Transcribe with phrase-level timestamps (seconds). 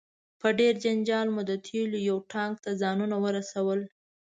[0.39, 3.79] په ډیر جنجال مو د تیلو یو ټانک ته ځانونه ورسول.